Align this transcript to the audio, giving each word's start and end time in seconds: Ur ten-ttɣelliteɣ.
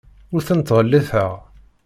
Ur 0.33 0.41
ten-ttɣelliteɣ. 0.47 1.31